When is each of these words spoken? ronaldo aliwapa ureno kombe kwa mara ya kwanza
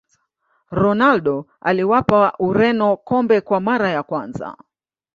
ronaldo 0.71 1.45
aliwapa 1.61 2.33
ureno 2.39 2.97
kombe 2.97 3.41
kwa 3.41 3.59
mara 3.59 3.89
ya 3.89 4.03
kwanza 4.03 4.57